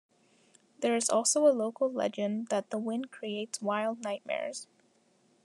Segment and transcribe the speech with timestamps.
[0.79, 4.65] There is also a local legend that the wind creates wild nightmares.